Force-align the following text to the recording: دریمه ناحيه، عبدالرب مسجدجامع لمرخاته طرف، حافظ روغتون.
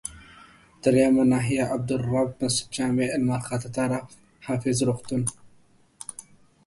دریمه 0.83 1.23
ناحيه، 1.31 1.63
عبدالرب 1.73 2.29
مسجدجامع 2.41 3.07
لمرخاته 3.19 3.69
طرف، 3.77 4.07
حافظ 4.45 4.77
روغتون. 4.87 5.25